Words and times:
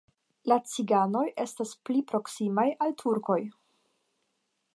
La 0.51 0.55
ciganoj 0.69 1.21
estas 1.45 1.75
pli 1.89 2.01
proksimaj 2.13 2.67
al 2.87 2.97
turkoj. 3.03 3.41